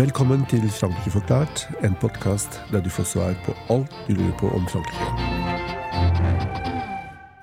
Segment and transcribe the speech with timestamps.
[0.00, 4.48] Velkommen til Frankrike forklart, en podkast der du får svar på alt du lurer på
[4.56, 5.08] om Frankrike.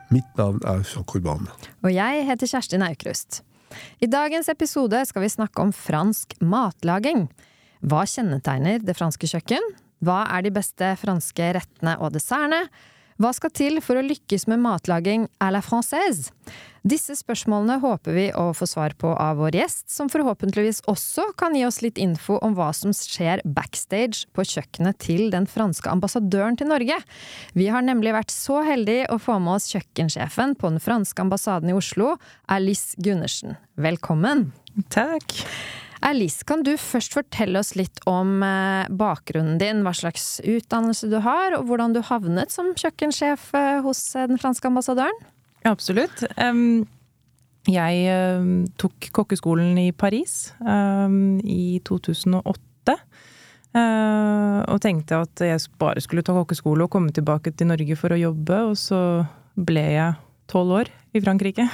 [0.10, 1.46] Mitt navn er Frank Urban.
[1.86, 3.44] Og jeg heter Kjersti Naukrust.
[4.02, 7.28] I dagens episode skal vi snakke om fransk matlaging.
[7.86, 9.62] Hva kjennetegner det franske kjøkken?
[10.02, 12.64] Hva er de beste franske rettene og dessertene?
[13.22, 16.34] Hva skal til for å lykkes med matlaging à la française?
[16.88, 21.56] Disse spørsmålene håper vi å få svar på av vår gjest, som forhåpentligvis også kan
[21.58, 26.56] gi oss litt info om hva som skjer backstage på kjøkkenet til den franske ambassadøren
[26.60, 26.96] til Norge.
[27.58, 31.74] Vi har nemlig vært så heldige å få med oss kjøkkensjefen på den franske ambassaden
[31.74, 32.16] i Oslo,
[32.48, 33.58] Alice Gundersen.
[33.76, 34.52] Velkommen!
[34.94, 35.42] Takk!
[36.08, 41.18] Alice, kan du først fortelle oss litt om eh, bakgrunnen din, hva slags utdannelse du
[41.26, 45.26] har, og hvordan du havnet som kjøkkensjef eh, hos eh, den franske ambassadøren?
[45.68, 46.24] Absolutt.
[46.40, 46.86] Um,
[47.68, 52.96] jeg tok kokkeskolen i Paris i 2008.
[53.78, 58.16] Uh, og tenkte at jeg bare skulle ta kokkeskole og komme tilbake til Norge for
[58.16, 59.02] å jobbe, og så
[59.58, 60.16] ble jeg
[60.48, 61.68] tolv år i Frankrike.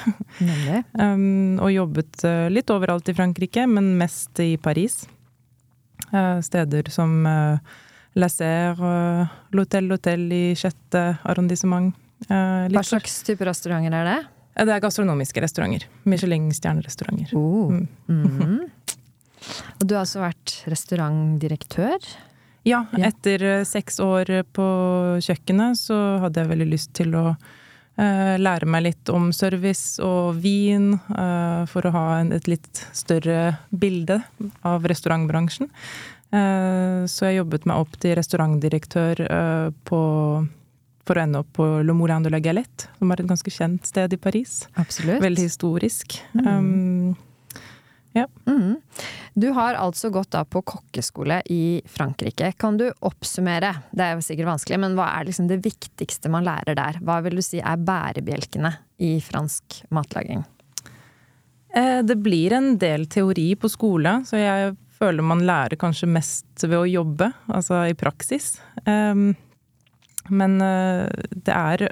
[0.98, 5.04] um, og jobbet uh, litt overalt i Frankrike, men mest i Paris.
[6.10, 7.62] Uh, steder som uh,
[8.18, 11.94] La Serre, L'Hôtel L'Hôtel i sjette arrondissement.
[12.28, 14.20] Hva slags type restauranter er det?
[14.54, 15.88] Det er gastronomiske restauranter.
[16.08, 17.34] Michelin-stjernerestauranter.
[17.36, 17.74] Oh.
[17.74, 17.88] Mm.
[18.08, 18.60] Mm.
[19.80, 22.06] Og du har altså vært restaurantdirektør?
[22.64, 24.68] Ja, etter seks år på
[25.26, 27.26] kjøkkenet så hadde jeg veldig lyst til å
[27.94, 32.82] Uh, lære meg litt om service og vin, uh, for å ha en, et litt
[32.90, 34.18] større bilde
[34.66, 35.70] av restaurantbransjen.
[36.34, 39.22] Uh, så jeg jobbet meg opp til restaurantdirektør
[39.86, 40.02] på,
[41.08, 43.86] for å ende opp på Le Moulin de la Galette, som er et ganske kjent
[43.88, 44.64] sted i Paris.
[44.80, 45.22] Absolutt.
[45.24, 46.18] Veldig historisk.
[46.34, 46.48] Mm.
[46.48, 47.16] Um,
[48.14, 48.28] ja.
[48.46, 48.78] Mm.
[49.34, 52.52] Du har altså gått da på kokkeskole i Frankrike.
[52.62, 56.46] Kan du oppsummere, det er jo sikkert vanskelig, men hva er liksom det viktigste man
[56.46, 57.02] lærer der?
[57.02, 60.46] Hva vil du si er bærebjelkene i fransk matlaging?
[61.74, 66.68] Eh, det blir en del teori på skole, så jeg føler man lærer kanskje mest
[66.68, 68.60] ved å jobbe, altså i praksis.
[68.86, 69.34] Ehm,
[70.30, 71.88] men eh, det er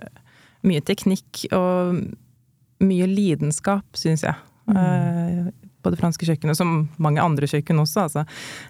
[0.67, 2.01] mye teknikk og
[2.81, 4.37] mye lidenskap, syns jeg.
[4.69, 4.77] Mm.
[4.77, 5.49] Eh,
[5.81, 8.25] på det franske kjøkkenet, som mange andre kjøkken også, altså.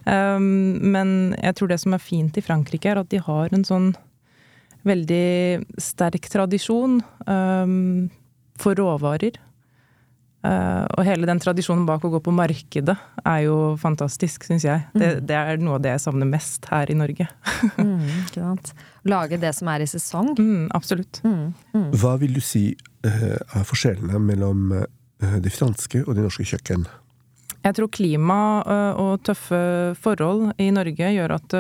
[0.06, 3.66] Um, men jeg tror det som er fint i Frankrike, er at de har en
[3.68, 3.90] sånn
[4.88, 8.08] veldig sterk tradisjon um,
[8.62, 9.36] for råvarer.
[10.42, 14.88] Uh, og hele den tradisjonen bak å gå på markedet er jo fantastisk, syns jeg.
[14.96, 15.26] Det, mm.
[15.30, 17.28] det, er noe av det jeg savner mest her i Norge.
[17.78, 18.64] mm,
[19.12, 20.32] Lage det som er i sesong.
[20.40, 21.22] Mm, absolutt.
[21.22, 21.86] Mm, mm.
[22.02, 26.88] Hva vil du si uh, er forskjellene mellom uh, det franske og det norske kjøkken?
[27.62, 28.36] Jeg tror klima
[28.98, 29.60] og tøffe
[30.02, 31.54] forhold i Norge gjør at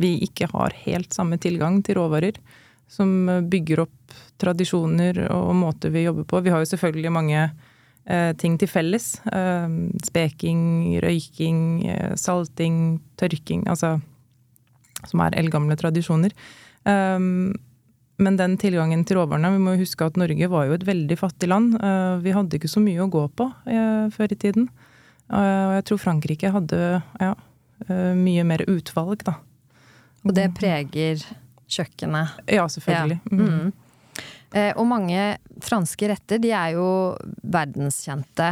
[0.00, 2.38] vi ikke har helt samme tilgang til råvarer.
[2.88, 6.40] Som bygger opp tradisjoner og måter vi jobber på.
[6.44, 7.48] Vi har jo selvfølgelig mange
[8.40, 9.18] ting til felles.
[10.06, 10.62] Speking,
[11.04, 11.58] røyking,
[12.16, 12.78] salting,
[13.20, 13.66] tørking.
[13.68, 13.98] Altså
[15.04, 16.32] som er eldgamle tradisjoner.
[18.18, 21.50] Men den tilgangen til råvarene Vi må huske at Norge var jo et veldig fattig
[21.50, 21.76] land.
[21.78, 24.66] Eh, vi hadde ikke så mye å gå på eh, før i tiden.
[25.30, 26.80] Eh, og jeg tror Frankrike hadde
[27.22, 27.34] ja,
[28.18, 29.36] mye mer utvalg, da.
[30.26, 31.22] Og det preger
[31.70, 32.40] kjøkkenet?
[32.58, 33.20] Ja, selvfølgelig.
[33.24, 33.36] Ja.
[33.36, 33.52] Mm.
[33.52, 33.76] mm.
[34.80, 35.24] Og mange
[35.60, 36.86] franske retter de er jo
[37.52, 38.46] verdenskjente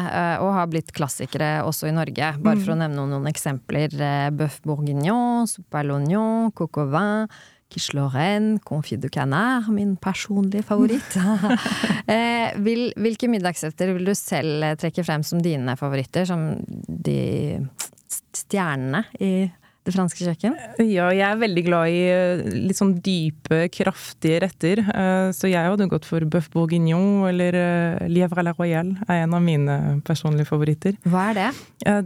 [0.45, 2.35] og har blitt klassikere også i Norge.
[2.37, 2.83] Bare for å mm.
[2.83, 3.97] nevne noen eksempler.
[4.37, 7.25] Bøff bourguignon, soupe à l'oignon, coq au vin
[7.69, 11.17] Quiche Lorraine, confit de canard, min personlige favoritt.
[12.07, 16.29] eh, vil, hvilke middagsretter vil du selv trekke frem som dine favoritter?
[16.29, 16.53] Som
[16.87, 17.59] de
[18.07, 19.49] stjernene i
[19.87, 20.57] det franske kjøkken?
[20.83, 24.83] Ja, jeg er veldig glad i eh, litt sånn dype, kraftige retter.
[24.83, 29.23] Eh, så jeg hadde gått for bøff bourguignon eller eh, lièvre à la royale er
[29.23, 30.97] en av mine personlige favoritter.
[31.07, 31.49] Hva er det?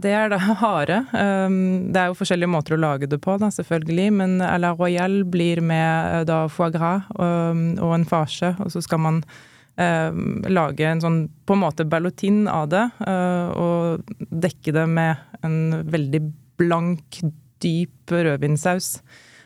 [0.03, 1.03] Det er da hare.
[1.11, 4.09] Det er jo forskjellige måter å lage det på, da, selvfølgelig.
[4.21, 9.01] Men à la royale blir med da foie gras og en farse, og så skal
[9.01, 9.23] man
[10.51, 12.83] lage en sånn på en måte ballotin av det,
[13.57, 16.21] og dekke det med en veldig
[16.61, 17.21] blank,
[17.61, 18.97] dyp rødvinssaus.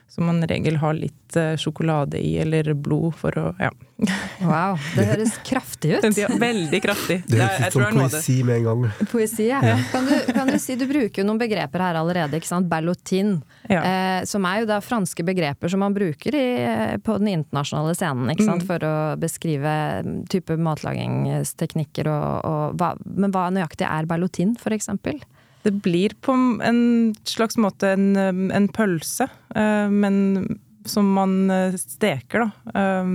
[0.08, 3.72] Som man regel har litt uh, sjokolade i, eller blod, for å ja.
[4.46, 6.06] Wow, det høres kraftig ut.
[6.20, 7.18] ja, veldig kraftig.
[7.28, 8.86] Det høres ut som poesi med en gang.
[9.12, 9.60] Poesi, ja.
[9.66, 9.76] ja.
[9.92, 12.70] Kan, du, kan, du, si, du bruker jo noen begreper her allerede, ikke sant.
[12.72, 13.40] Ballotin.
[13.68, 13.82] Ja.
[13.82, 17.98] Eh, som er jo da franske begreper som man bruker i, eh, på den internasjonale
[17.98, 18.64] scenen, ikke sant.
[18.64, 18.70] Mm.
[18.70, 24.76] For å beskrive mm, type matlagingsteknikker og, og hva, Men hva nøyaktig er ballotin, for
[24.76, 25.24] eksempel?
[25.66, 26.32] Det blir på
[26.62, 29.26] en slags måte en, en pølse,
[29.56, 32.52] eh, men som man eh, steker, da.
[32.78, 33.06] Eh,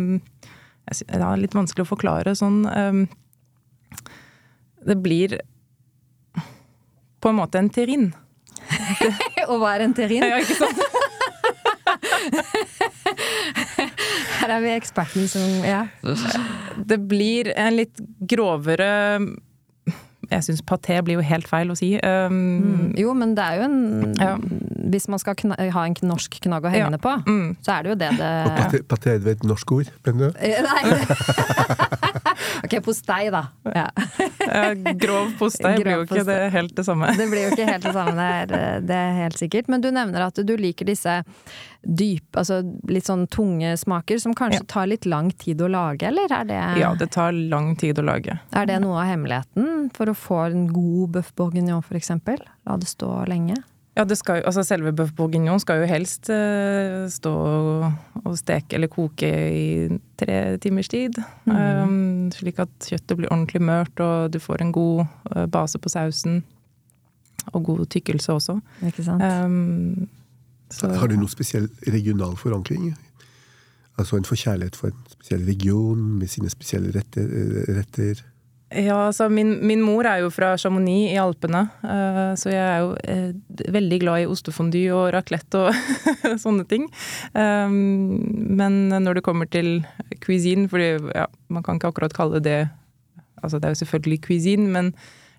[0.91, 2.67] det er litt vanskelig å forklare sånn.
[4.83, 5.39] Det blir
[7.23, 8.11] på en måte en terrin.
[9.47, 10.27] Og hva er en terrin?
[10.33, 10.75] Ja, ikke sant?
[14.41, 15.87] Her er vi eksperten som Ja.
[16.75, 17.99] Det blir en litt
[18.35, 19.21] grovere
[20.31, 21.93] jeg syns paté blir jo helt feil å si.
[22.07, 23.79] Um, mm, jo, men det er jo en
[24.21, 24.35] ja.
[24.91, 25.37] Hvis man skal
[25.75, 27.01] ha en norsk knagg å henge ja.
[27.03, 27.49] på, mm.
[27.63, 30.41] så er det jo det det Og paté, paté er et norsk ord, mener du?
[30.41, 30.81] Eh, nei.
[32.65, 33.45] ok, postei, da.
[33.71, 33.87] Ja.
[34.99, 37.13] grov postei blir jo ikke det helt det samme.
[37.19, 39.71] det blir jo ikke helt det samme, det er, det er helt sikkert.
[39.71, 41.21] Men du nevner at du liker disse
[41.83, 42.61] dyp, altså
[42.93, 44.69] litt sånn tunge smaker som kanskje ja.
[44.69, 48.05] tar litt lang tid å lage, eller er det Ja, det tar lang tid å
[48.05, 48.37] lage.
[48.53, 52.43] Er det noe av hemmeligheten for å få en god bøff bourguignon, for eksempel?
[52.69, 53.57] La det stå lenge?
[53.99, 57.33] Ja, skal, altså selve bøff bourguignon skal jo helst uh, stå
[58.21, 61.19] og steke eller koke i tre timers tid.
[61.49, 61.57] Mm.
[61.57, 65.93] Um, slik at kjøttet blir ordentlig mørt, og du får en god uh, base på
[65.93, 66.43] sausen.
[67.57, 68.61] Og god tykkelse også.
[68.87, 69.25] Ikke sant?
[69.25, 70.09] Um,
[70.71, 72.93] så, har du noen spesiell regional forankring?
[74.01, 77.27] Altså en forkjærlighet for en spesiell region med sine spesielle retter?
[77.77, 78.23] retter?
[78.71, 82.85] Ja, altså min, min, mor er jo fra Chamonix i Alpene, uh, så jeg er
[82.85, 85.81] jo uh, veldig glad i ostefondy og raclette og
[86.45, 86.87] sånne ting.
[87.35, 88.21] Um,
[88.61, 89.81] men når det kommer til
[90.23, 92.61] cuisine, for ja, man kan ikke akkurat kalle det
[93.41, 94.91] Altså det er jo selvfølgelig cuisine, men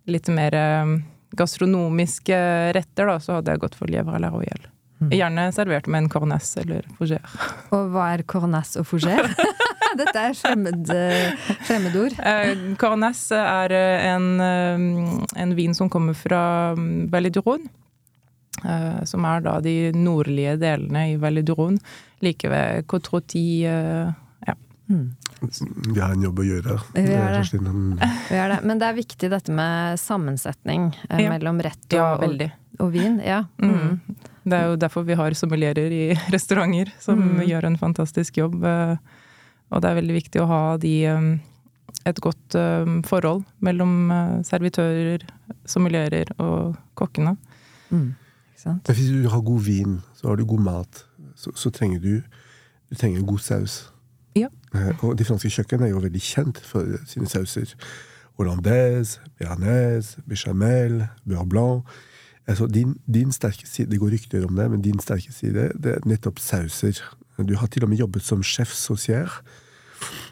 [0.09, 0.95] litt mer uh,
[1.37, 2.37] gastronomiske
[2.73, 4.71] retter, da, så hadde jeg gått for Lievre la royale.
[5.01, 5.09] Mm.
[5.17, 7.25] Gjerne servert med en cornesse eller fougère.
[7.73, 9.31] Og hva er cornesse og fougère?
[9.99, 10.91] Dette er fremmed,
[11.67, 12.13] fremmedord.
[12.21, 14.85] Eh, cornès er eh, en, eh,
[15.41, 16.43] en, vin som kommer fra
[16.77, 17.09] mm.
[18.61, 21.43] Eh, som er da de nordlige delene i Valle.
[22.21, 23.65] Like ved Cotroti.
[24.91, 25.15] Mm.
[25.93, 26.77] Vi har en jobb å gjøre.
[26.95, 28.09] Vi gjør det.
[28.29, 28.59] Vi det.
[28.67, 31.31] Men det er viktig dette med sammensetning eh, ja.
[31.33, 32.43] mellom rett og, ja, og,
[32.77, 33.17] og, vin.
[33.25, 33.43] Ja.
[33.61, 33.71] Mm.
[33.73, 34.27] Mm.
[34.43, 36.03] Det er jo derfor vi har sommelierer i
[36.35, 37.43] restauranter, som mm.
[37.49, 38.59] gjør en fantastisk jobb.
[38.65, 38.95] Eh,
[39.71, 42.57] og det er veldig viktig å ha de, eh, et godt
[43.05, 44.11] forhold mellom
[44.47, 45.23] servitører,
[45.69, 47.35] sommelierer og kokkene.
[47.91, 48.11] Mm.
[48.87, 51.03] Hvis du har god vin, så har du god mat,
[51.35, 52.13] så, så trenger du,
[52.89, 53.90] du trenger god saus.
[54.73, 54.93] Ja.
[55.03, 57.73] Og de franske kjøkken er jo veldig kjent for sine sauser.
[58.39, 61.97] Hollandaise, béarnaise, béchamel, beurre blanc.
[62.47, 65.97] Altså, din, din, sterke side, Det går rykter om det, men din sterke side det
[65.97, 67.01] er nettopp sauser.
[67.37, 69.29] Du har til og med jobbet som chef saucier.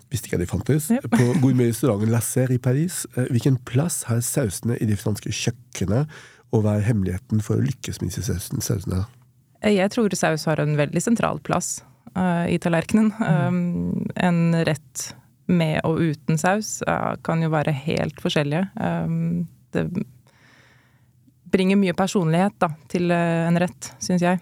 [0.10, 0.90] Visste ikke at det fantes.
[0.90, 1.02] Ja.
[1.06, 3.06] På gourmetrestauranten La Serre i Paris.
[3.16, 6.10] Eh, hvilken plass har sausene i det franske kjøkkenet,
[6.52, 9.04] og hva er hemmeligheten for å lykkes med disse sausene?
[9.62, 11.82] Jeg tror saus har en veldig sentral plass
[12.50, 13.12] i tallerkenen.
[13.20, 13.26] Mm.
[13.26, 15.10] Um, en rett
[15.50, 18.66] med og uten saus uh, kan jo være helt forskjellige.
[19.74, 19.84] Det
[21.52, 24.42] bringer mye personlighet da, til eh, en rett, syns jeg.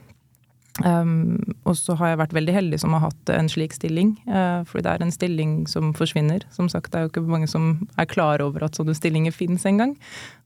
[0.86, 4.62] Um, og så har jeg vært veldig heldig som har hatt en slik stilling, uh,
[4.68, 6.46] fordi det er en stilling som forsvinner.
[6.54, 9.66] Som sagt, det er jo ikke mange som er klar over at sånne stillinger finnes
[9.66, 9.96] engang.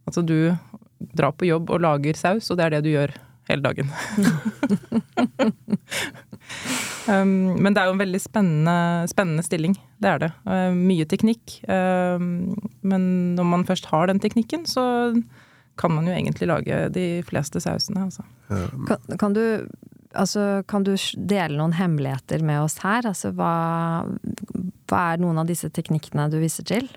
[0.07, 0.53] Altså du
[1.17, 3.15] drar på jobb og lager saus, og det er det du gjør
[3.49, 3.91] hele dagen.
[7.07, 8.75] um, men det er jo en veldig spennende,
[9.11, 10.31] spennende stilling, det er det.
[10.47, 11.59] Uh, mye teknikk.
[11.69, 12.17] Uh,
[12.81, 14.83] men når man først har den teknikken, så
[15.81, 18.25] kan man jo egentlig lage de fleste sausene, altså.
[18.87, 19.43] Kan, kan, du,
[20.13, 23.07] altså, kan du dele noen hemmeligheter med oss her?
[23.07, 23.53] Altså, hva,
[24.91, 26.89] hva er noen av disse teknikkene du viser til?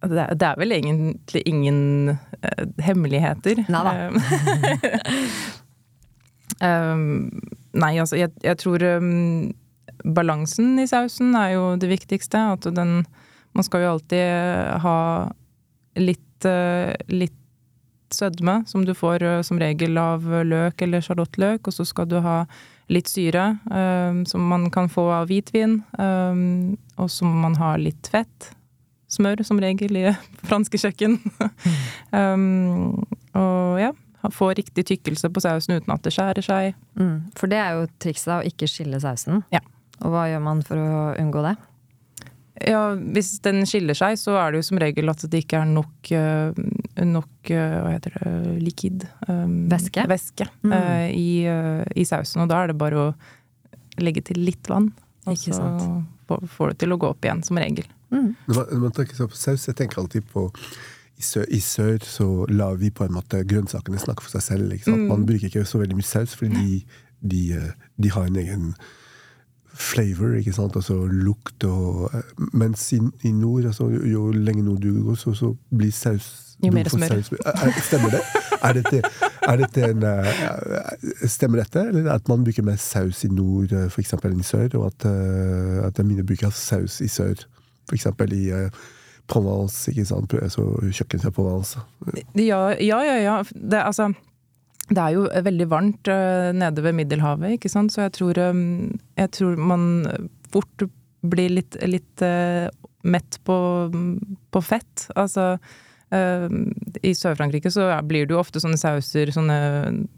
[0.00, 1.80] Det er, det er vel egentlig ingen
[2.14, 3.64] uh, hemmeligheter.
[3.68, 3.92] Nei da.
[6.64, 7.40] um,
[7.72, 9.50] nei, altså, jeg, jeg tror um,
[10.04, 12.40] balansen i sausen er jo det viktigste.
[12.56, 13.04] At den
[13.50, 14.98] Man skal jo alltid ha
[15.98, 17.34] litt, uh, litt
[18.14, 22.20] sødme, som du får uh, som regel av løk eller sjalottløk, og så skal du
[22.22, 22.44] ha
[22.90, 27.76] litt syre, um, som man kan få av hvitvin, um, og så må man ha
[27.78, 28.52] litt fett.
[29.10, 30.14] Smør, som regel, i
[30.50, 31.18] franske kjøkken.
[32.14, 33.02] um,
[33.40, 33.92] og ja,
[34.28, 36.78] få riktig tykkelse på sausen uten at det skjærer seg.
[37.00, 39.44] Mm, for det er jo trikset, å ikke skille sausen.
[39.54, 39.62] Ja.
[40.00, 41.56] Og hva gjør man for å unngå det?
[42.60, 45.68] Ja, Hvis den skiller seg, så er det jo som regel at det ikke er
[45.70, 46.58] nok, eh,
[47.08, 50.04] nok eh, hva heter det, likid um, Væske?
[50.10, 50.74] væske mm.
[50.74, 52.44] uh, i, uh, i, sausen.
[52.44, 53.08] Og da er det bare å
[54.04, 54.90] legge til litt vann.
[55.24, 55.70] Og ikke så
[56.28, 57.88] får du til å gå opp igjen, som regel.
[58.10, 58.34] Mm.
[58.46, 60.48] Når, man, når man tenker på saus, jeg tenker alltid på
[61.20, 64.72] i sør, I sør så lar vi på en måte grønnsakene snakke for seg selv.
[64.86, 65.06] Sant?
[65.10, 66.80] Man bruker ikke så veldig mye saus, fordi de,
[67.34, 68.70] de, eh, de har en egen
[69.80, 70.74] flavor, ikke sant?
[70.76, 72.98] altså lukt og eh, Mens i,
[73.28, 76.30] i nord, altså, jo, lenger nord du går, så, så blir saus
[76.64, 77.14] Jo mer smør.
[77.14, 78.20] saus- Er- er- Stemmer det?
[78.60, 78.98] Er dette,
[79.48, 84.12] er dette en, eh, stemmer dette, eller at man bruker mer saus i nord f.eks.
[84.18, 87.46] enn i sør, og at, eh, at det er mindre bruk av saus i sør?
[87.94, 88.44] Eksempel i
[89.36, 90.34] eh, ikke sant?
[90.52, 91.84] Så kjøkkenet fra Provence.
[92.34, 93.16] Ja, ja, ja.
[93.22, 93.36] ja.
[93.54, 94.10] Det, altså,
[94.90, 97.94] det er jo veldig varmt uh, nede ved Middelhavet, ikke sant.
[97.94, 99.84] Så jeg tror, um, jeg tror man
[100.50, 100.88] fort
[101.20, 102.66] blir litt, litt uh,
[103.06, 103.56] mett på,
[104.50, 105.06] på fett.
[105.14, 105.54] Altså
[106.10, 109.58] I Sør-Frankrike så blir det jo ofte sånne sauser, sånne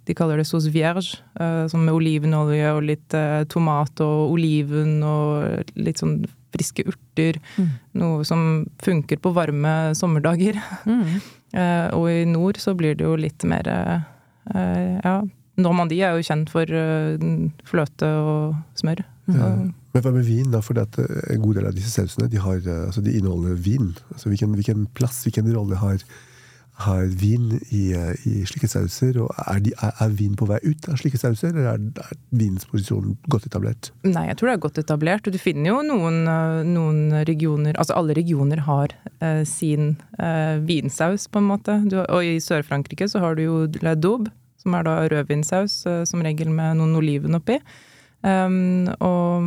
[0.09, 1.19] De kaller det sauce vierge.
[1.39, 6.23] eh, sånn med olivenolje og litt eh, tomat og oliven og litt sånn
[6.53, 7.39] friske urter.
[7.57, 7.69] Mm.
[8.01, 10.59] Noe som funker på varme sommerdager.
[10.89, 11.21] Mm.
[11.53, 13.99] Eh, og i nord så blir det jo litt mer eh,
[14.57, 15.19] eh, Ja,
[15.61, 17.21] Normandie er jo kjent for eh,
[17.69, 19.03] fløte og smør.
[19.37, 19.53] Ja.
[19.93, 20.63] Men hva med vin, da?
[20.65, 23.93] For en god del av disse sausene de, har, eh, altså de inneholder vin.
[24.15, 26.01] Altså hvilken, hvilken plass, hvilken rolle har,
[26.87, 29.19] har vin i, eh, i slike sauser?
[29.21, 32.17] Og er, de, er, er vin på vei ut av slike sauser, eller er, er
[32.31, 33.93] vinens posisjon godt etablert?
[34.09, 35.29] Nei, jeg tror det er godt etablert.
[35.29, 40.57] Og du finner jo noen, eh, noen regioner Altså alle regioner har eh, sin eh,
[40.65, 41.83] vinsaus, på en måte.
[41.85, 46.05] Du, og i Sør-Frankrike så har du jo la daube, som er da rødvinsaus, eh,
[46.09, 47.61] som regel med noen oliven oppi.
[48.23, 49.43] Um, og,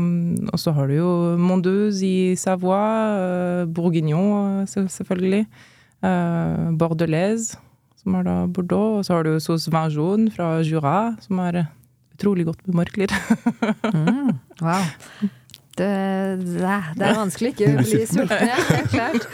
[0.52, 5.46] og så har du jo Mondeuse i Savoie, uh, Bourguignon selv- selvfølgelig.
[6.04, 7.56] uh, Bordelaise,
[8.04, 9.00] som er da Bordeaux.
[9.00, 11.72] Og så har du sauce vin jaune fra Jura, som er eh,
[12.18, 13.16] utrolig godt med morkler.
[13.94, 14.36] Mm.
[14.62, 14.84] Wow.
[15.76, 15.88] Det,
[16.40, 16.60] det,
[16.96, 19.26] det er vanskelig ikke å bli sulten, ja, helt klart.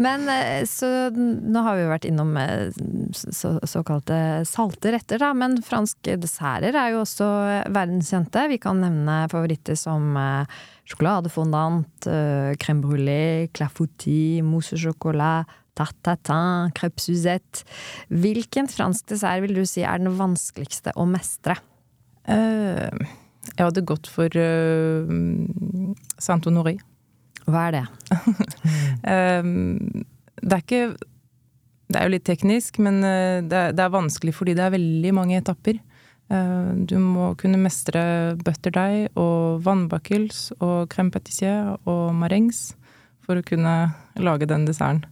[0.00, 2.68] Men eh, så nå har vi jo vært innom eh,
[3.12, 5.32] så, såkalte salte retter, da.
[5.36, 7.28] Men franske desserter er jo også
[7.72, 8.46] verdenskjente.
[8.52, 16.70] Vi kan nevne favoritter som eh, sjokoladefondant, eh, crème brulé, clafoutis, mousse au chocolat, Tatatin,
[16.76, 17.64] crepe suzette.
[18.12, 21.56] Hvilken fransk dessert vil du si er den vanskeligste å mestre?
[22.28, 22.92] Uh,
[23.56, 25.12] jeg hadde gått for uh,
[26.20, 26.76] Saint Honoré.
[27.46, 27.86] Hva er det?
[29.02, 34.54] Eh, det er ikke Det er jo litt teknisk, men eh, det, er, vanskelig fordi
[34.54, 35.80] det er veldig mange etapper.
[36.30, 42.70] Eh, du må kunne mestre butterdeig og vannbakkels og crème pâtissier og marengs
[43.26, 43.74] for å kunne
[44.22, 45.04] lage den desserten.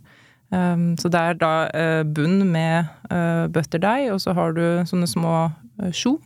[0.51, 5.09] Eh, så det er da eh, bunn med eh, butterdeig, og så har du sånne
[5.11, 5.35] små
[5.97, 6.19] chou,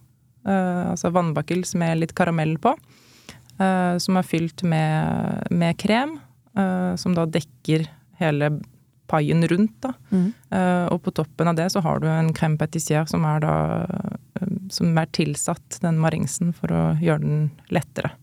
[0.44, 2.75] altså vannbakkels med litt karamell på,
[3.56, 6.16] som er fylt med, med krem,
[6.58, 7.87] eh, som da dekker
[8.18, 8.50] hele
[9.06, 9.76] paien rundt.
[9.84, 9.92] Da.
[10.11, 10.32] Mm.
[10.50, 13.54] Eh, og på toppen av det så har du en crème pâtissier som er da
[13.84, 18.14] eh, som er tilsatt den marengsen for å gjøre den lettere.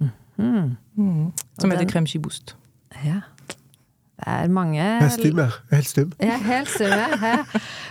[0.00, 0.76] Mm.
[0.98, 1.32] Mm.
[1.60, 2.56] Som Og heter crème chibouste.
[3.04, 3.22] Ja.
[4.14, 5.50] Det er mange Jeg er stum, jeg.
[5.50, 6.12] Jeg er Helt stum.
[6.22, 7.34] Ja, helt stum, ja.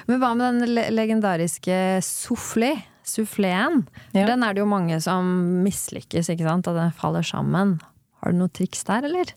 [0.07, 1.77] Men hva med den legendariske
[2.07, 2.71] soufflé?
[3.07, 3.83] Souffleen.
[4.15, 4.27] Ja.
[4.29, 5.29] Den er det jo mange som
[5.65, 6.67] mislykkes, ikke sant?
[6.71, 7.77] At den faller sammen.
[8.23, 9.33] Har du noe triks der, eller?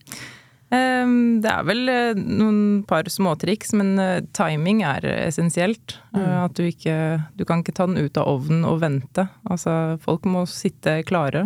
[0.75, 1.11] Eh,
[1.43, 5.99] det er vel eh, noen par småtriks, men eh, timing er essensielt.
[6.17, 6.97] Eh, At du ikke
[7.39, 9.29] Du kan ikke ta den ut av ovnen og vente.
[9.47, 11.45] Altså, folk må sitte klare.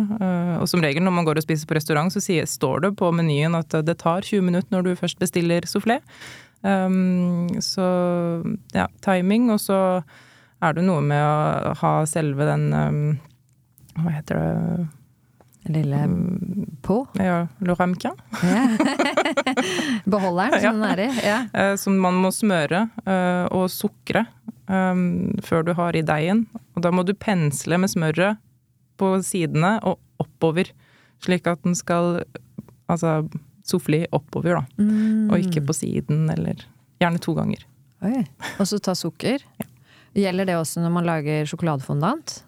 [0.61, 3.57] Og som regel når man går og spiser på restaurant, så står det på menyen
[3.57, 6.01] at det tar 20 minutter når du først bestiller soufflé.
[6.61, 7.81] Um, så
[8.73, 10.03] ja, timing, og så
[10.61, 13.03] er det noe med å ha selve den um,
[13.97, 14.87] Hva heter det
[15.75, 15.99] Lille
[16.81, 16.95] på?
[17.21, 18.15] Ja, le ramequin.
[18.41, 18.63] Ja.
[20.09, 21.09] Beholderen som den er i.
[21.21, 21.35] Ja.
[21.53, 24.23] eh, som man må smøre eh, og sukre
[24.65, 25.03] eh,
[25.45, 26.47] før du har i deigen.
[26.75, 28.41] Og da må du pensle med smøret
[28.97, 30.71] på sidene og oppover,
[31.23, 32.23] slik at den skal
[32.91, 33.21] Altså
[33.63, 35.29] soufflé oppover, da, Mm.
[35.31, 36.65] og ikke på siden, eller
[36.99, 37.61] gjerne to ganger.
[38.03, 38.25] Oi.
[38.59, 39.45] Og så ta sukker.
[40.17, 42.41] Gjelder det også når man lager sjokoladefondant?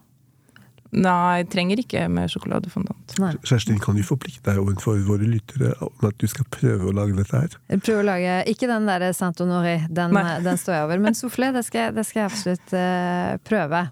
[0.94, 3.16] Nei, trenger ikke med sjokoladefondant.
[3.18, 3.32] Nei.
[3.42, 7.16] Kjerstin, kan du forplikte deg overfor våre lyttere om at du skal prøve å lage
[7.18, 7.56] dette her?
[7.82, 11.02] Prøve å lage Ikke den der Saint Honoré, den, den står jeg over.
[11.02, 13.82] Men soufflé, det det skal jeg absolutt uh, prøve.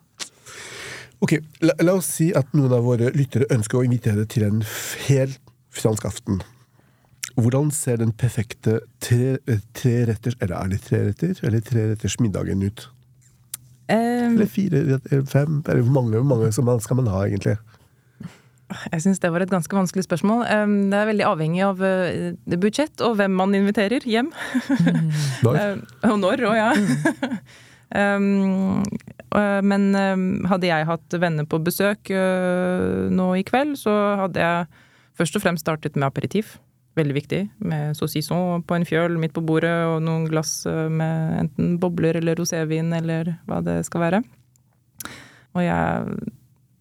[1.22, 4.64] Ok, la, la oss si at noen av våre lyttere ønsker å invitere til en
[5.08, 5.38] helt
[5.74, 6.42] fransk aften.
[7.38, 11.38] Hvordan ser den perfekte tre, eh, treretters Eller er det treretter?
[11.46, 12.90] Eller treretters middagen ut?
[13.90, 15.62] Eh, Eller fire, eller fem?
[15.68, 17.56] Eller hvor mange, mange som man- skal man ha, egentlig?
[18.92, 20.46] Jeg syns det var et ganske vanskelig spørsmål.
[20.48, 21.76] Um, Det er veldig avhengig av
[22.48, 24.30] det budsjett og hvem man inviterer hjem.
[25.44, 25.58] Når?
[25.74, 26.70] Um, Og når òg, ja.
[28.16, 28.82] um,
[29.36, 34.40] uh, men um, hadde jeg hatt venner på besøk uh, nå i kveld, så hadde
[34.40, 34.66] jeg
[35.20, 36.56] først og fremst startet med aperitif.
[36.98, 37.40] Veldig viktig.
[37.64, 42.18] Med saucisson på en fjøl midt på bordet og noen glass uh, med enten bobler
[42.20, 44.22] eller rosévin eller hva det skal være.
[45.56, 46.18] Og jeg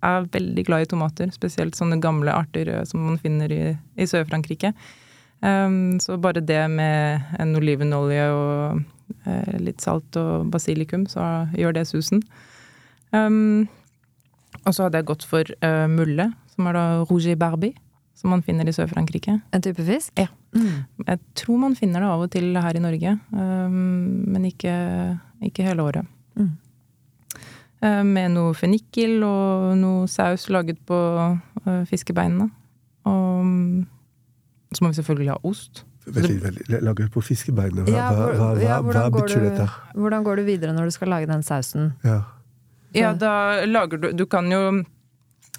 [0.02, 3.64] er veldig glad i tomater, spesielt sånne gamle arter uh, som man finner i,
[3.96, 4.74] i Sør-Frankrike.
[5.42, 8.82] Um, så bare det med en olivenolje og
[9.26, 12.22] uh, litt salt og basilikum, så gjør det susen.
[13.16, 13.70] Um,
[14.66, 17.74] og så hadde jeg gått for uh, mulle, som er da rouge barbie,
[18.22, 19.40] som man finner i Sør-Frankrike.
[19.52, 20.14] En type fisk?
[20.22, 20.28] Ja.
[20.54, 20.84] Mm.
[21.08, 23.78] Jeg tror man finner det av og til her i Norge, um,
[24.30, 24.74] men ikke,
[25.50, 26.06] ikke hele året.
[26.38, 26.52] Mm.
[27.82, 30.98] Eh, med noe fennikel og noe saus laget på
[31.66, 32.52] eh, fiskebeinene.
[33.10, 33.80] Og mm,
[34.76, 35.82] så må vi selvfølgelig ha ost.
[36.06, 37.88] Veldig, veldig, lager på fiskebeinet.
[37.88, 39.68] Hva, Ja, hva, hvor- hva, hva, ja, hva betyr du- dette?
[39.98, 41.92] Hvordan går du videre når du skal lage den sausen?
[42.06, 42.20] Ja.
[42.94, 44.84] Ja, da lager du Du kan jo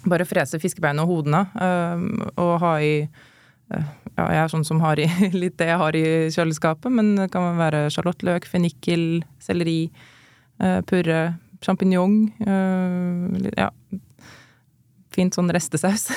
[0.09, 2.07] bare frese fiskebeina og hodene øhm,
[2.37, 5.07] og ha i øh, Ja, jeg er sånn som har i
[5.41, 9.87] litt det jeg har i kjøleskapet, men det kan være sjalottløk, fennikel, selleri,
[10.61, 11.21] øh, purre,
[11.65, 12.17] sjampinjong
[13.57, 13.71] Ja.
[15.13, 16.07] Fint sånn restesaus.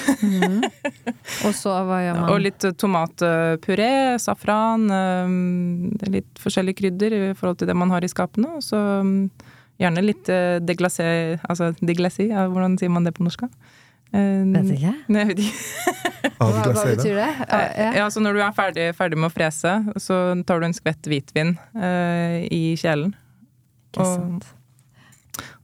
[1.44, 2.30] Og så hva gjør man?
[2.32, 3.90] Og litt tomatpuré,
[4.24, 4.86] safran,
[6.08, 8.54] litt forskjellige krydder i forhold til det man har i skapene.
[8.56, 9.28] Og så øhm,
[9.82, 11.06] gjerne litt uh, deglacé,
[11.48, 13.44] altså deglacé, ja, hvordan sier man det på norsk?
[14.14, 14.92] Eh, Vet ikke.
[15.12, 15.94] Nei, jeg vet ikke.
[16.36, 17.28] Hva, hva betyr det?
[17.48, 17.90] Uh, ja.
[18.02, 21.06] Ja, så når du er ferdig, ferdig med å frese, så tar du en skvett
[21.08, 23.14] hvitvin uh, i kjelen.
[23.92, 24.48] Ikke Og, sant.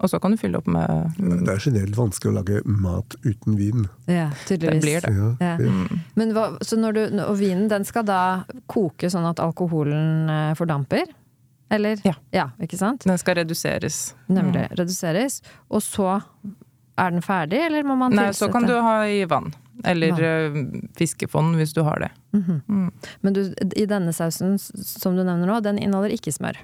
[0.00, 3.59] og så kan du fylle opp med Det er generelt vanskelig å lage mat uten
[3.59, 3.85] vin.
[4.09, 4.81] Ja, tydeligvis.
[4.81, 5.12] Det blir det.
[5.19, 5.57] Ja, Ja.
[5.61, 5.99] ja.
[6.21, 8.21] Men hva, så når du, og vinen den skal da
[8.73, 11.10] koke sånn at alkoholen eh, fordamper?
[11.73, 12.00] Eller?
[12.04, 12.50] Ja.
[12.61, 13.06] ikke sant?
[13.08, 14.13] Den skal reduseres.
[14.28, 15.41] Nemlig reduseres.
[15.73, 16.19] Og så
[17.00, 18.28] er den ferdig, eller må man tilsette?
[18.28, 19.52] Nei, så kan du ha i vann.
[19.89, 20.91] Eller vann.
[20.99, 22.11] fiskefond, hvis du har det.
[22.37, 22.61] Mhm.
[22.69, 22.93] Mm.
[23.21, 23.43] Men du,
[23.76, 26.61] i denne sausen som du nevner nå, den inneholder ikke smør.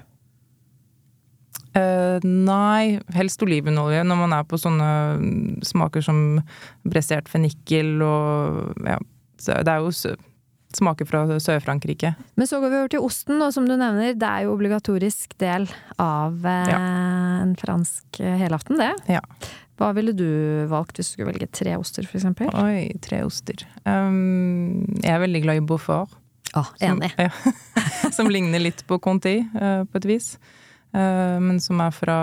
[1.77, 4.89] Uh, nei, helst olivenolje når man er på sånne
[5.21, 6.39] mm, smaker som
[6.81, 8.97] bressert fennikel og ja,
[9.37, 10.15] så det er jo
[10.75, 12.13] smaker fra Sør-Frankrike.
[12.37, 15.33] Men så går vi over til osten, og som du nevner, det er jo obligatorisk
[15.41, 15.65] del
[16.01, 16.75] av eh,
[17.41, 18.91] en fransk eh, helaften, det.
[19.09, 19.23] Ja.
[19.79, 20.27] Hva ville du
[20.69, 22.51] valgt hvis du skulle velge tre oster, eksempel?
[22.59, 23.63] Oi, tre oster.
[23.85, 26.17] Um, jeg er veldig glad i Beaufort.
[26.57, 27.11] Ah, Som, enig.
[27.19, 30.33] ja, som ligner litt på Conti, uh, på et vis.
[30.93, 32.19] Uh, men som er fra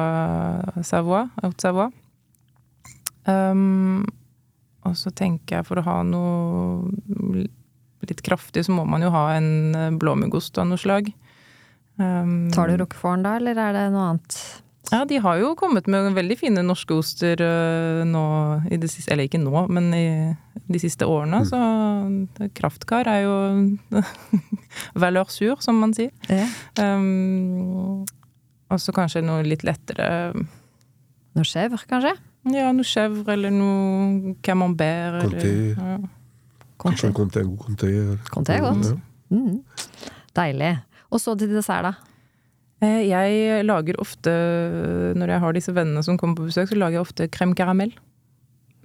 [0.85, 1.91] Savoie, Haute-Savoie.
[3.27, 4.05] Um,
[4.87, 7.47] og så tenker jeg for å ha noe
[8.05, 11.11] litt kraftig, så må man jo ha en eh, blåmuggost av noe slag.
[11.97, 14.39] Um, Tar du roqueforten da, eller er det noe annet?
[14.93, 18.27] Ja, de har jo kommet med veldig fine norske oster uh, nå
[18.71, 20.07] i det siste Eller ikke nå, men i
[20.71, 21.41] de siste årene.
[21.49, 21.59] Så
[22.55, 23.35] Kraftkar er jo
[25.03, 26.13] valeur sur, som man sier.
[26.31, 26.47] Ja.
[26.79, 28.05] Um,
[28.71, 30.35] og så kanskje noe litt lettere
[31.37, 32.15] Noe chèvre, kanskje?
[32.55, 35.27] Ja, noe chèvre eller noe camembert.
[35.27, 35.97] Eller, ja.
[36.83, 37.93] Kanskje en conté god conté.
[38.33, 38.91] Conté er godt.
[38.93, 39.37] Ja.
[39.37, 39.63] Mm.
[40.37, 40.73] Deilig.
[41.11, 41.95] Og så til dessert, da.
[42.85, 44.33] Eh, Jeg lager ofte,
[45.17, 47.95] når jeg har disse vennene som kommer på besøk, så lager jeg ofte crème caramel.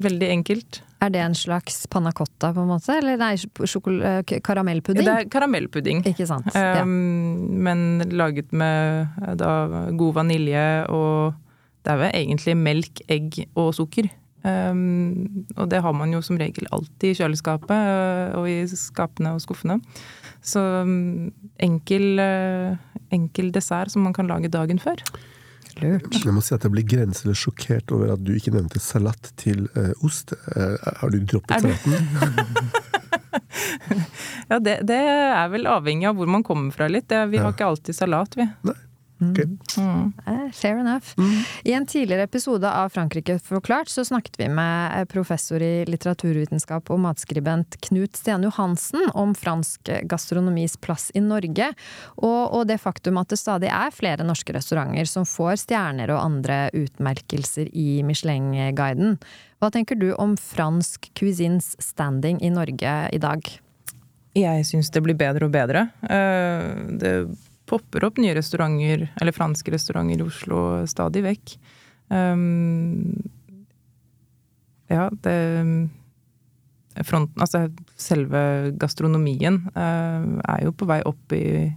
[0.01, 0.81] Veldig enkelt.
[1.01, 2.93] Er det en slags panna cotta, på en måte?
[2.97, 5.05] Eller nei, eh, karamellpudding?
[5.05, 6.03] Det er karamellpudding.
[6.05, 6.47] Ikke sant.
[6.55, 6.81] ja.
[6.81, 9.51] Um, men laget med eh, da,
[9.97, 11.33] god vanilje og
[11.81, 14.05] Det er vel egentlig melk, egg og sukker.
[14.43, 19.35] Um, og det har man jo som regel alltid i kjøleskapet øh, og i skapene
[19.35, 19.75] og skuffene.
[20.41, 21.27] Så um,
[21.61, 22.73] enkel, uh,
[23.13, 24.97] enkel dessert som man kan lage dagen før.
[25.81, 26.17] Lurt.
[26.25, 29.69] Jeg må si at jeg blir grenseløst sjokkert over at du ikke nevnte salat til
[29.77, 30.33] uh, ost.
[30.55, 31.93] Uh, har du droppet salaten?
[34.51, 37.05] Ja, det, det er vel avhengig av hvor man kommer fra litt.
[37.11, 37.45] Det, vi Ja.
[37.45, 38.45] har ikke alltid salat, vi.
[39.21, 39.39] Ok.
[39.77, 40.13] Mm.
[40.25, 41.13] Eh, Fair enough.
[41.63, 46.89] I en tidligere episode av Frankrike forklart så snakket vi med eh, professor i litteraturvitenskap
[46.89, 51.71] og matskribent Knut Sten Johansen om fransk gastronomis plass i Norge,
[52.17, 56.23] og, og det faktum at det stadig er flere norske restauranter som får stjerner og
[56.23, 59.19] andre utmerkelser i Michelin-guiden.
[59.61, 63.45] Hva tenker du om fransk cuisines standing i Norge i dag?
[64.33, 65.89] Jeg syns det blir bedre og bedre.
[66.07, 67.15] Eh, Det
[67.71, 71.55] popper opp nye restauranter, eller franske restauranter i Oslo stadig vekk.
[72.11, 73.15] Um,
[74.91, 75.37] ja, det
[77.07, 81.69] fronten Altså selve gastronomien eh, er jo på vei opp i,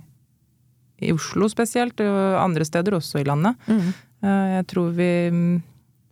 [0.98, 3.54] i Oslo spesielt, og andre steder også i landet.
[3.70, 3.92] Mm.
[4.24, 5.12] Eh, jeg tror vi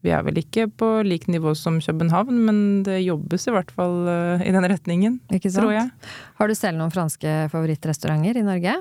[0.03, 4.09] vi er vel ikke på lik nivå som København, men det jobbes i hvert fall
[4.11, 5.93] eh, i den retningen, tror jeg.
[6.41, 8.75] Har du selv noen franske favorittrestauranter i Norge?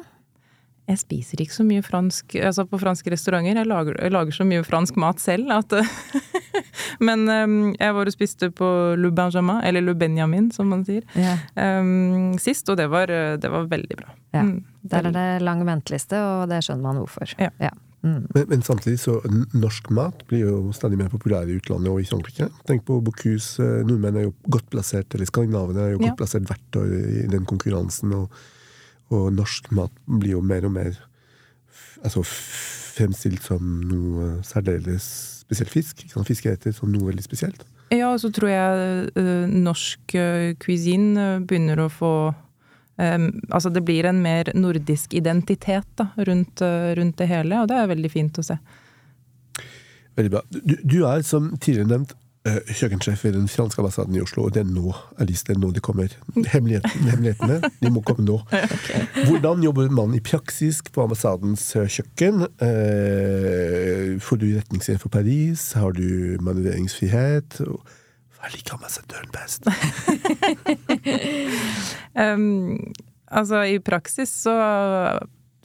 [0.89, 3.55] Jeg spiser ikke så mye fransk altså på franske restauranter.
[3.61, 5.71] Jeg lager, jeg lager så mye fransk mat selv at
[6.99, 8.67] Men um, jeg var og spiste på
[8.99, 11.37] Le Benjamin, eller Le Benjamin, som man sier, Ja.
[11.79, 13.07] um, sist, og det var,
[13.41, 14.11] det var veldig bra.
[14.35, 14.43] Ja.
[14.43, 17.33] Mm, Der er det lang venteliste, og det skjønner man hvorfor.
[17.39, 17.71] Ja.
[18.03, 18.27] Mm.
[18.33, 19.19] Men, men samtidig så
[19.53, 22.47] norsk mat blir jo stadig mer populær i utlandet og i Frankrike.
[22.65, 23.61] Tenk på Bocuse.
[23.61, 26.17] eh, Nordmenn er jo godt plassert, eller skandinavene er jo godt Ja.
[26.23, 28.13] plassert hvert år i den konkurransen.
[28.17, 28.29] Og,
[29.11, 30.95] og norsk mat blir jo mer og mer
[32.01, 32.23] altså,
[32.95, 35.05] fremstilt som noe særdeles
[35.43, 36.03] spesielt fisk.
[36.03, 36.29] Ikke sant?
[36.29, 37.65] Fiskeretter som noe veldig spesielt.
[37.91, 43.71] Ja, og så tror jeg eh, norsk uh, cuisine eh, begynner å få um, Altså
[43.73, 46.63] det blir en mer nordisk identitet da, rundt,
[46.95, 48.55] rundt det hele, og det er veldig fint å se.
[50.15, 50.41] Veldig bra.
[50.51, 54.69] Du, du er, som tidligere nevnt, kjøkkensjef ved den franske ambassaden i Oslo, det er
[54.69, 56.09] nå, Alice, det er nå de kommer.
[56.33, 58.39] Hemmeligheten, hemmelighetene, de må komme nå.
[59.27, 62.47] Hvordan jobber man i praksis på ambassadens eh, kjøkken?
[62.65, 65.67] Eh, får du retningslinjer for Paris?
[65.77, 67.59] Har du manøvreringsfrihet?
[67.61, 69.69] Hva liker ambassadøren best?
[72.25, 72.89] um,
[73.29, 74.57] altså i praksis så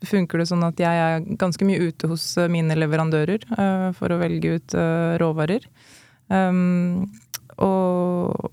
[0.05, 4.13] funker det sånn at jeg er ganske mye ute hos eh, mine leverandører uh, for
[4.13, 5.65] å velge ut uh, råvarer.
[6.33, 7.07] Em,
[7.63, 8.51] og,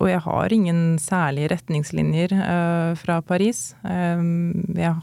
[0.00, 3.74] og jeg har ingen særlige retningslinjer uh, fra Paris.
[3.84, 4.94] Um, jeg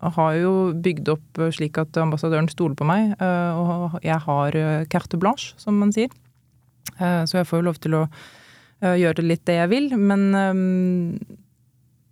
[0.00, 4.56] har jo bygd opp eh, slik at ambassadøren stoler på meg, uh, og jeg har
[4.92, 6.12] carte blanche, som man sier.
[7.00, 8.06] Uh, Så jeg får jo lov til å
[8.80, 11.18] gjøre litt det jeg vil, men um,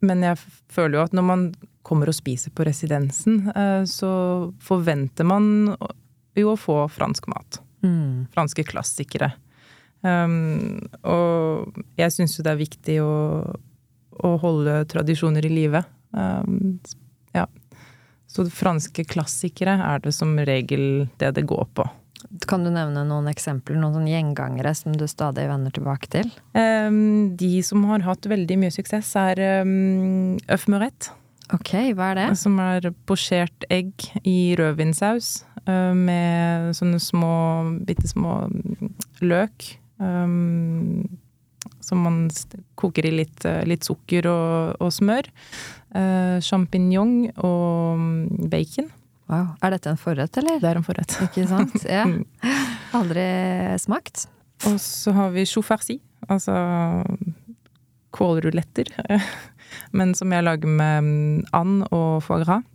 [0.04, 0.36] Men jeg
[0.70, 1.40] føler jo at når man
[1.82, 3.48] kommer og spiser på residensen,
[3.90, 4.10] så
[4.62, 5.74] forventer man
[6.38, 7.58] jo å få fransk mat.
[7.84, 8.26] Mm.
[8.34, 9.32] Franske klassikere.
[10.02, 13.14] Um, og jeg syns jo det er viktig å,
[14.22, 15.82] å holde tradisjoner i live.
[16.14, 16.78] Um,
[17.34, 17.46] ja.
[18.28, 21.88] Så franske klassikere er det som regel det det går på.
[22.50, 26.28] Kan du nevne noen eksempler, noen gjengangere som du stadig vender tilbake til?
[26.52, 31.12] Um, de som har hatt veldig mye suksess, er um, Øff Mørett.
[31.54, 32.26] Ok, hva er det?
[32.36, 37.32] Som er posjert egg i rødvinsaus uh, med sånne små,
[37.88, 38.92] bitte små mm,
[39.24, 39.70] løk.
[39.98, 41.08] Um,
[41.82, 42.20] som man
[42.78, 45.30] koker i litt, uh, litt sukker og, og smør.
[45.94, 48.92] Uh, Sjampinjong og mm, bacon.
[49.28, 49.54] Wow.
[49.64, 50.60] Er dette en forrett, eller?
[50.60, 51.16] Det er en forrett.
[51.30, 51.80] Ikke sant?
[51.88, 52.04] Ja.
[52.08, 52.22] Mm.
[52.96, 53.28] Aldri
[53.80, 54.26] smakt.
[54.68, 56.56] Og så har vi chou farci, altså
[58.16, 58.90] kålruletter.
[59.96, 62.66] Men som jeg lager med mm, and og foie gras.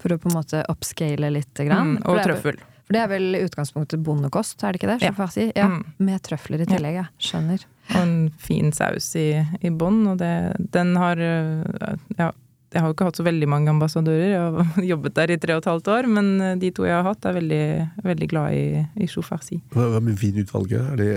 [0.00, 1.52] For å på en måte upscale litt.
[1.54, 1.98] Grann.
[1.98, 2.60] Mm, og trøffel.
[2.90, 4.96] For det er vel i utgangspunktet bondekost, er det ikke det?
[5.06, 5.26] Ja.
[5.30, 5.44] Si?
[5.54, 5.68] Ja.
[5.70, 5.82] Mm.
[6.02, 7.04] Med trøfler i tillegg, ja.
[7.22, 7.62] Skjønner.
[7.92, 9.28] Og en fin saus i,
[9.62, 10.32] i bånn, og det,
[10.74, 12.32] den har øh, Ja,
[12.70, 15.56] jeg har jo ikke hatt så veldig mange ambassadører, jeg har jobbet der i tre
[15.56, 17.62] og et halvt år, men øh, de to jeg har hatt, er veldig,
[18.06, 19.24] veldig glad i, i chou.
[19.26, 20.92] Hva med vinutvalget?
[20.92, 21.08] Er det,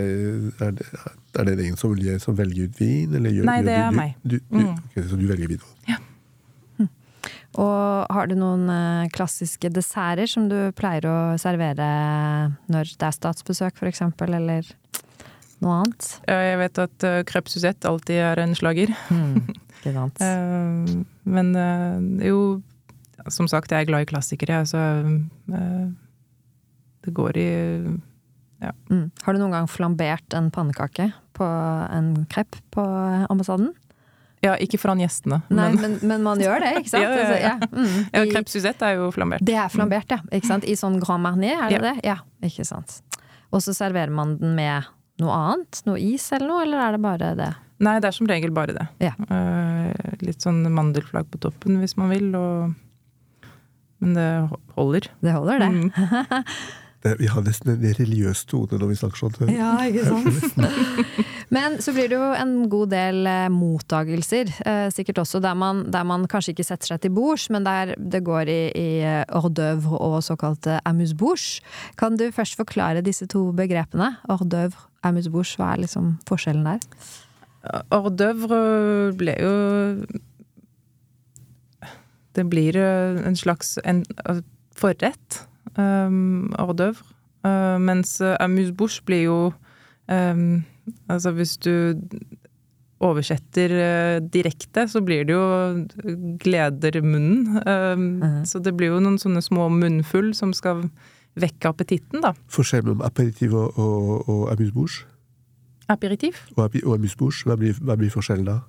[0.65, 0.87] er det,
[1.39, 1.93] er det en som,
[2.25, 3.13] som velger ut vin?
[3.19, 4.15] Eller gjør, Nei, det er du- meg.
[4.23, 4.73] Du, du, Mm.
[4.89, 5.61] okay, så du velger vin?
[7.53, 11.85] Og har du noen eh, klassiske desserter som du pleier å servere
[12.65, 14.65] når det er statsbesøk, eksempel, eller
[15.61, 16.07] noe annet?
[16.25, 18.89] Jeg vet at crepe Suzette alltid er en slager.
[19.83, 20.23] Ikke sant?
[20.23, 22.39] Uh, men uh, jo,
[23.27, 25.85] som sagt, jeg er glad i klassikere, så uh,
[27.03, 27.51] det går i
[28.87, 29.09] Mm.
[29.25, 31.43] Har du noen gang flambert en pannekake på
[31.91, 32.85] en krepp på
[33.27, 33.73] ambassaden?
[34.43, 37.03] Ja, ikke foran gjestene, Nei, men men, man gjør det, ikke sant?
[37.03, 37.51] Ja, ja, ja.
[37.57, 38.09] Altså, mm.
[38.11, 39.43] ja, Crepe Suzette er jo flambert.
[39.47, 40.19] Det er flambert, ja.
[40.35, 40.67] Ikke sant?
[40.67, 41.83] I sånn Grand Marnier, er det Ja.
[41.89, 42.07] det?
[42.07, 43.01] Ja, ikke sant.
[43.51, 44.89] Og så serverer man den med
[45.23, 45.83] noe annet?
[45.87, 47.51] Noe is eller noe, eller er det bare det?
[47.83, 48.85] Nei, det er som regel bare det.
[49.03, 49.13] Ja.
[49.27, 52.79] Eh, litt sånn mandelflagg på toppen hvis man vil, og
[54.03, 54.29] Men det
[54.75, 55.05] holder.
[55.23, 55.69] Det holder, det.
[55.71, 56.47] Mm.
[57.03, 59.49] Det, vi har nesten en religiøs tone når vi snakker sånn.
[59.51, 61.17] Ja, ikke sant.
[61.55, 65.83] Men så blir det jo en god del eh, mottagelser, eh, sikkert også der man,
[65.91, 68.87] der man kanskje ikke setter seg til bords, men der det går i, i
[69.27, 71.59] hors d'oeuvre og såkalte amuse-bouche.
[71.99, 74.13] Kan du først forklare disse to begrepene?
[74.31, 76.87] Hors d'oeuvre, amuse-bouche, hva er liksom forskjellen der?
[77.91, 78.57] Hors d'oeuvre
[79.15, 79.53] ble jo
[82.35, 84.03] Det blir en slags en,
[84.75, 85.43] forrett.
[85.77, 87.05] Um, hors d'oeuvre.
[87.43, 89.37] Uh, mens uh, amuse-bouche blir jo
[90.07, 90.63] um,
[91.11, 91.99] Altså hvis du
[93.03, 97.59] oversetter uh, direkte, så blir det jo gleder munnen.
[97.67, 98.45] Um, Mhm.
[98.45, 100.85] Så det blir jo noen sånne små munnfull som skal
[101.35, 102.33] vekke appetitten, da.
[102.47, 105.05] Forskjell mellom aperitiv og, og, og amuse-bouche?
[105.91, 106.45] Aperitif.
[106.55, 108.59] Og, api- og amuse-bouche, hva, blir- hva blir forskjellen da?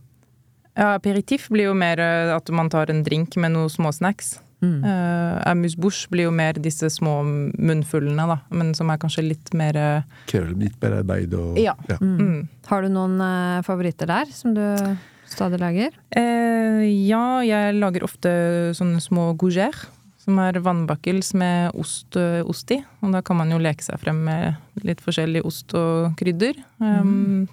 [0.74, 4.40] Ja, aperitif blir jo mer eh, at man tar en drink med noen småsnacks.
[4.64, 4.80] Mm.
[4.80, 8.38] Uh, amuse-bouche blir jo mer disse små munnfullene, da.
[8.50, 11.74] Men som er kanskje litt mer eh, Krever litt mer arbeid og Ja.
[12.00, 12.14] Mm.
[12.18, 12.38] mm.
[12.70, 14.62] Har du noen uh, favoritter der, som du
[15.28, 15.92] stadig lager?
[16.16, 18.32] Uh, ja, jeg lager ofte
[18.78, 19.84] sånne små gougères,
[20.24, 22.80] som er vannbakkels med ost, eh, ost i.
[23.04, 26.56] Og da kan man jo leke seg frem med litt forskjellig ost og krydder.
[26.80, 27.44] Um,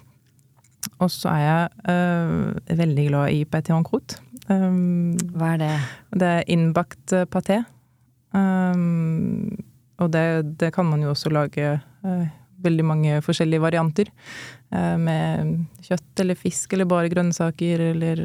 [1.02, 4.18] og så er jeg uh, veldig glad i paté en croute.
[4.48, 5.72] Um, Hva er det?
[6.18, 7.62] det er innbakt eh, paté.
[8.32, 9.52] Um,
[10.00, 12.24] og det, det kan man jo også lage uh,
[12.64, 14.10] veldig mange forskjellige varianter.
[14.72, 18.24] Uh, med kjøtt eller fisk eller bare grønnsaker eller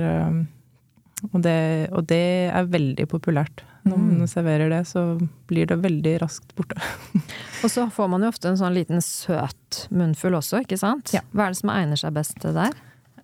[1.31, 2.21] og, det, og det
[2.53, 3.63] er veldig populært.
[3.87, 4.27] Når man Mm.
[4.27, 5.01] serverer det, så
[5.47, 6.75] blir det veldig raskt borte.
[7.63, 11.13] Og så får man jo ofte en sånn liten søt munnfull også, ikke sant?
[11.15, 11.21] Ja.
[11.31, 12.75] Hva er det som egner seg best til der?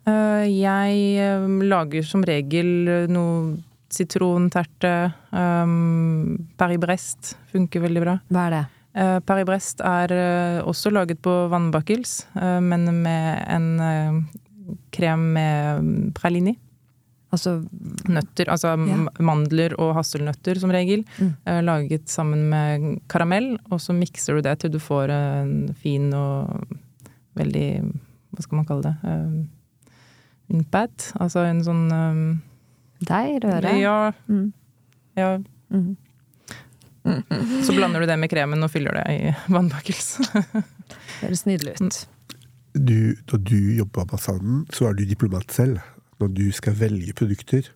[0.08, 3.58] Eh, jeg eh, lager som regel noe
[3.94, 5.12] sitronterte.
[5.30, 8.16] Um, Paris Brest funker veldig bra.
[8.32, 8.64] Hva er det?
[8.94, 14.18] Uh, Paris Brest er eh, også laget på vannbakkels, eh, men med en eh,
[14.94, 16.56] krem med mm, pralini.
[17.34, 17.56] Altså
[18.08, 18.96] Nøtter, altså ja.
[19.26, 21.02] mandler og hasselnøtter som regel.
[21.18, 21.32] Mm.
[21.50, 26.08] eh, laget sammen med karamell, og så mikser du det til du får en fin
[26.14, 26.64] og
[27.38, 27.68] veldig
[28.34, 28.94] Hva skal man kalle det?
[30.54, 31.10] En pat.
[31.22, 32.24] Altså en sånn um,
[33.08, 33.74] deig, røre?
[33.80, 34.48] Ja, Mm.
[35.16, 35.38] ja.
[35.70, 35.94] Mm.
[37.64, 40.14] Så blander du det med kremen og fyller det i vannbakkels.
[41.20, 41.98] Høres nydelig ut.
[42.74, 45.80] du, Når du jobber på ambassaden, så er du diplomat selv.
[46.22, 47.68] Når du skal velge produkter,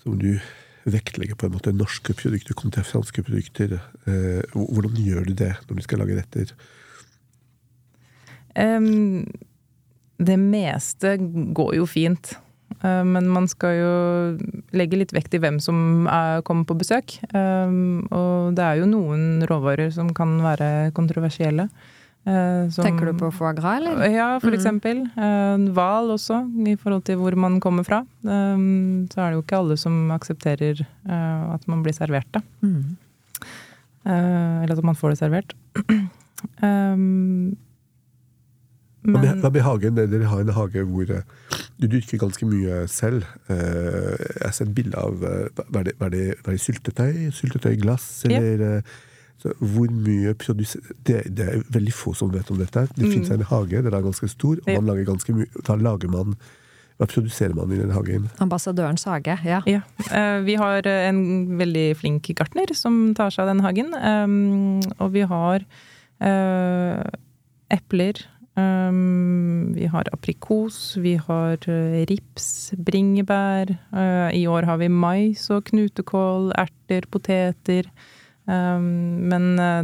[0.00, 0.38] så må du
[0.86, 3.78] vektlegge på en måte norske produkter kontra franske produkter.
[4.06, 6.52] Eh, hvordan gjør du det når du skal lage retter?
[8.56, 9.26] Um,
[10.22, 11.16] det meste
[11.56, 12.36] går jo fint.
[12.80, 13.92] Eh, men man skal jo
[14.78, 17.18] legge litt vekt i hvem som er, kommer på besøk.
[17.34, 21.68] Og det er jo noen råvarer som kan være kontroversielle.
[22.26, 24.08] Eh, som- Tenker du på foie gras, eller?
[24.10, 24.56] Ja, for Mm.
[24.58, 25.02] eksempel.
[25.16, 28.00] Eh, Hval også, i forhold til hvor man kommer fra.
[28.24, 32.42] Um, så er det jo ikke alle som aksepterer eh, at man blir servert det.
[32.62, 32.96] Mm.
[34.06, 35.54] Eh, eller at man får det servert.
[39.06, 39.94] men hva med hagen?
[39.94, 41.22] Dere har en hage hvor eh,
[41.78, 43.22] du dyrker ganske mye selv.
[43.48, 47.30] Eh, jeg har sett bilde av eh, Var det, var det, var det syltetøy?
[47.36, 48.24] Syltetøy, glass?
[48.26, 48.82] Eller eh,
[49.42, 52.86] så hvor mye produser det, det er veldig få som vet om dette.
[52.96, 53.12] Det Mm.
[53.12, 55.46] finnes en hage, den er ganske stor, og man lager ganske mye.
[55.66, 56.36] Da lager man
[56.98, 58.30] Hva produserer man i den hagen?
[58.40, 59.58] Ambassadørens hage, ja.
[59.68, 59.82] ja.
[60.10, 63.92] Eh, vi har eh, en veldig flink gartner som tar seg av den hagen.
[63.92, 65.60] Um, og vi har
[66.24, 67.04] eh,
[67.68, 68.22] epler.
[68.56, 71.58] Um, vi har aprikos, vi har
[72.08, 73.74] rips, bringebær.
[74.32, 77.90] I år har vi mais og knutekål, erter, poteter.
[78.46, 78.88] Um,
[79.30, 79.82] men eh,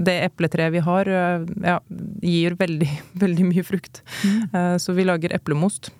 [0.00, 1.78] det epletreet vi har, eh, ja,
[2.24, 2.90] gir veldig,
[3.24, 4.02] veldig mye frukt.
[4.24, 4.78] Mm.
[4.80, 5.90] Så vi lager eplemost.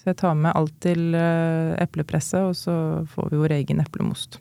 [0.00, 2.74] Så jeg tar med alt til eh, eplepresset, og så
[3.14, 4.40] får vi vår egen eplemost.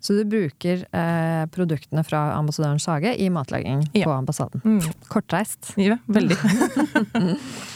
[0.00, 4.06] Så du bruker eh, produktene fra ambassadørens hage i matlaging Ja.
[4.06, 4.62] på ambassaden.
[4.64, 4.78] Mm.
[5.12, 5.74] Kortreist.
[5.76, 6.38] Ja, veldig.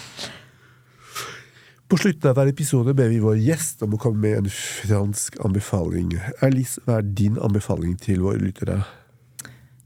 [1.88, 5.36] På slutten av hver episode ber vi vår gjest om å komme med en fransk
[5.44, 6.14] anbefaling.
[6.44, 8.78] Alice, hva er din anbefaling til våre lyttere?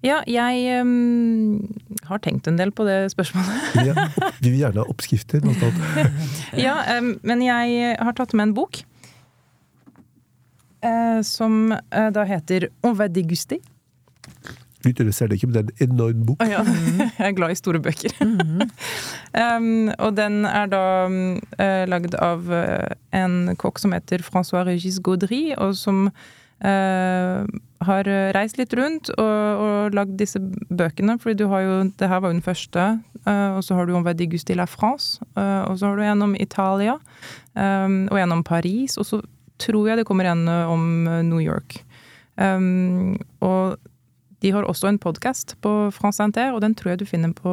[0.06, 1.58] Ja, jeg um,
[2.06, 3.74] har tenkt en del på det spørsmålet.
[3.82, 5.42] Er, vi vil gjerne ha oppskrifter.
[6.66, 8.84] Ja, um, men jeg har tatt med en bok.
[10.86, 13.58] uh, som uh, da heter On va déguster.
[14.86, 16.42] Lyttere ser ikke, men det er en enorm bok.
[16.44, 16.62] Å ja.
[17.18, 18.14] Jeg er glad i store bøker.
[19.44, 20.82] um, og den er da
[21.58, 26.10] eh, lagd av eh, en kokk som heter Francois Regis Gaudry, og som
[26.58, 27.46] Uh,
[27.86, 31.14] har reist litt rundt og, og lagd disse bøkene.
[31.22, 32.86] fordi du har jo, det her var jo den første,
[33.28, 36.22] Uh, og så har du om déguster la France, Uh, og så har du en
[36.22, 36.98] om Italia,
[37.54, 39.20] um, og en om Paris, og så
[39.58, 41.84] tror jeg det kommer en om New York.
[42.36, 43.76] Um, og
[44.42, 47.52] de har også en podkast på France Inter, og den tror jeg du finner på,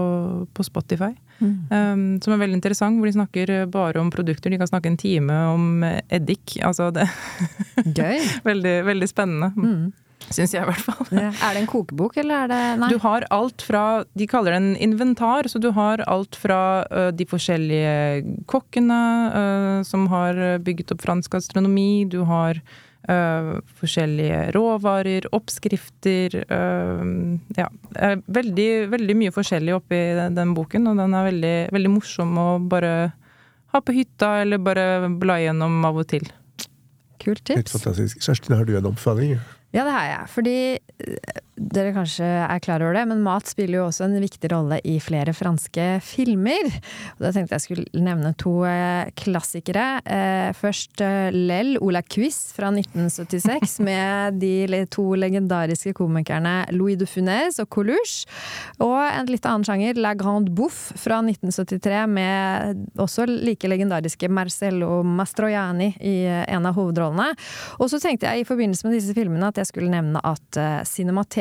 [0.53, 1.13] på Spotify.
[1.41, 4.53] Um, som er veldig interessant, hvor de snakker bare om produkter.
[4.53, 6.57] De kan snakke en time om eddik.
[6.63, 7.09] Altså det
[7.97, 8.21] Gøy.
[8.45, 9.51] veldig, veldig spennende.
[9.57, 9.93] Mm.
[10.25, 11.09] Syns jeg, i hvert fall.
[11.13, 11.29] Ja.
[11.45, 12.89] Er det en kokebok, eller er det Nei.
[12.93, 17.11] Du har alt fra De kaller det en inventar, så du har alt fra uh,
[17.13, 19.01] de forskjellige kokkene
[19.35, 22.61] uh, som har bygget opp fransk astronomi, du har
[23.09, 26.39] uh, forskjellige råvarer, oppskrifter
[27.55, 27.67] Ja.
[28.25, 32.47] Veldig, veldig mye forskjellig oppi den, den, boken, og den er veldig, veldig morsom å
[32.71, 32.95] bare
[33.75, 36.27] ha på hytta, eller bare bla gjennom av og til.
[37.21, 37.57] Kult tips.
[37.57, 38.23] Helt fantastisk.
[38.23, 39.37] Kjerstin, har du en oppfatning?
[39.75, 40.27] Ja, det har jeg.
[40.31, 44.49] Fordi eh, dere kanskje er klar over det, men mat spiller jo også en viktig
[44.51, 46.67] rolle i flere franske filmer.
[47.15, 49.85] Og da tenkte jeg skulle nevne to eh, klassikere.
[50.03, 51.03] Eh, først
[51.35, 57.69] Lell ou la Cuisse fra 1976 med de to legendariske komikerne Louis de Funès og
[57.71, 58.27] Coluche.
[58.83, 64.99] Og en litt annen sjanger, La Grande Bouffe fra 1973 med også like legendariske Marcello
[65.07, 67.31] Mastroianni i en av hovedrollene.
[67.79, 70.83] Og så tenkte jeg i forbindelse med disse filmene at jeg skulle nevne at uh,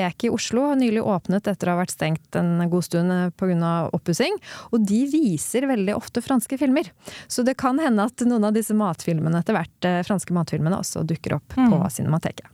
[0.04, 3.30] Cinemateket i Oslo har nylig åpnet etter å ha vært stengt en god stund uh,
[3.30, 3.90] pga.
[3.92, 4.36] oppussing.
[4.72, 6.90] Og de viser veldig ofte franske filmer.
[7.26, 11.04] Så det kan hende at noen av disse matfilmene etter hvert, uh, franske matfilmene også
[11.04, 11.70] dukker opp mm.
[11.70, 12.46] på Cinemateket.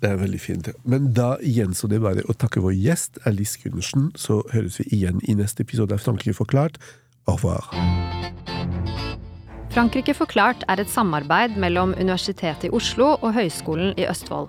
[0.00, 0.68] Det er veldig fint.
[0.84, 4.12] Men da gjenstår det bare å takke vår gjest Alice Gundersen.
[4.14, 6.78] Så høres vi igjen i neste episode av Frankrike forklart.
[7.26, 7.66] Au revoir.
[9.74, 14.48] Frankrike forklart er et samarbeid mellom Universitetet i Oslo og Høgskolen i Østfold.